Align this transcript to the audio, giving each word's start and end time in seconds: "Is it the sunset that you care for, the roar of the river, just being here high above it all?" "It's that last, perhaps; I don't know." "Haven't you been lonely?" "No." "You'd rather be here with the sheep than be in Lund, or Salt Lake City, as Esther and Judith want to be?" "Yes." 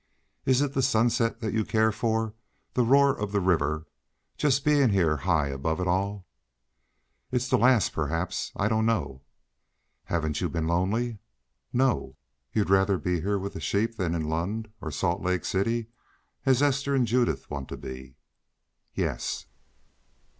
"Is 0.45 0.63
it 0.63 0.73
the 0.73 0.81
sunset 0.81 1.41
that 1.41 1.53
you 1.53 1.63
care 1.63 1.91
for, 1.91 2.33
the 2.73 2.81
roar 2.83 3.15
of 3.15 3.31
the 3.31 3.39
river, 3.39 3.85
just 4.35 4.65
being 4.65 4.89
here 4.89 5.17
high 5.17 5.49
above 5.49 5.79
it 5.79 5.85
all?" 5.87 6.25
"It's 7.31 7.47
that 7.49 7.57
last, 7.57 7.93
perhaps; 7.93 8.51
I 8.55 8.67
don't 8.67 8.87
know." 8.87 9.21
"Haven't 10.05 10.41
you 10.41 10.49
been 10.49 10.65
lonely?" 10.65 11.19
"No." 11.71 12.15
"You'd 12.51 12.71
rather 12.71 12.97
be 12.97 13.21
here 13.21 13.37
with 13.37 13.53
the 13.53 13.61
sheep 13.61 13.95
than 13.95 14.13
be 14.13 14.15
in 14.15 14.23
Lund, 14.27 14.69
or 14.81 14.89
Salt 14.89 15.21
Lake 15.21 15.45
City, 15.45 15.89
as 16.47 16.63
Esther 16.63 16.95
and 16.95 17.05
Judith 17.05 17.47
want 17.51 17.69
to 17.69 17.77
be?" 17.77 18.15
"Yes." 18.95 19.45